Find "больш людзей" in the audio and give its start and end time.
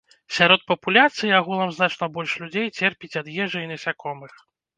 2.15-2.67